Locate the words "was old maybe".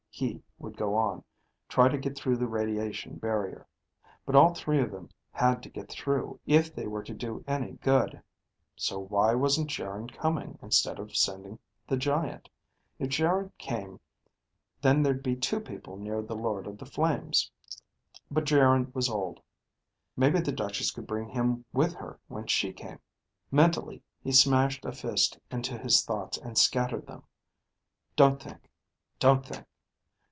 18.93-20.39